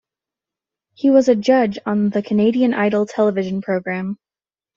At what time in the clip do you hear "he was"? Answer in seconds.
0.95-1.29